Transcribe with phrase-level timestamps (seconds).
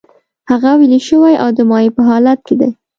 [0.49, 2.69] هغه ویلې شوی او د مایع په حالت کې دی.